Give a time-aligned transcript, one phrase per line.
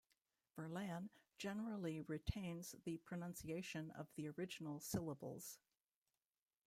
[0.57, 5.59] "Verlan" generally retains the pronunciation of the original syllables.